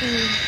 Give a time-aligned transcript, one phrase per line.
[0.00, 0.38] 嗯。